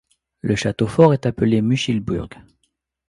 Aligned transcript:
Le 0.41 0.55
château-fort 0.55 1.13
est 1.13 1.27
appelé 1.27 1.61
Muchileburg. 1.61 2.31